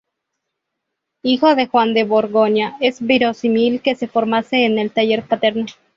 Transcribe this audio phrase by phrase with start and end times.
[1.21, 5.67] Hijo de Juan de Borgoña, es verosímil que se formase en el taller paterno.